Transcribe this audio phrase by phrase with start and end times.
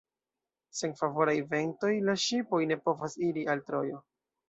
[0.77, 4.07] Sen favoraj ventoj, la ŝipoj ne povas iri al Trojo.